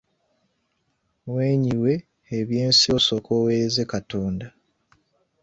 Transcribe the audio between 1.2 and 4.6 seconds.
Weenyiwe eby’ensi osooke oweereze Katonda.